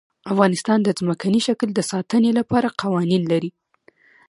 افغانستان 0.31 0.79
د 0.83 0.89
ځمکنی 0.99 1.39
شکل 1.47 1.69
د 1.75 1.79
ساتنې 1.91 2.31
لپاره 2.39 2.75
قوانین 2.81 3.23
لري. 3.31 3.49